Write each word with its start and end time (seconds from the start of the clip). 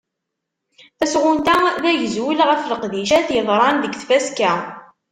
Tasɣunt-a 0.99 1.55
d 1.83 1.83
agzul 1.91 2.37
ɣef 2.49 2.63
leqdicat 2.71 3.27
yeḍran 3.35 3.77
deg 3.83 3.93
tfaska. 3.95 4.53